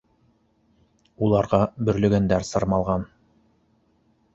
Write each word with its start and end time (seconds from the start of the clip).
Уларға 1.29 1.61
бөрлөгәндәр 1.91 2.51
сырмалған 2.51 3.11